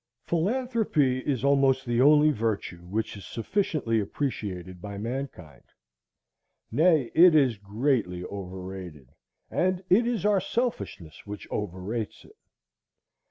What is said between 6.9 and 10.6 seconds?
it is greatly overrated; and it is our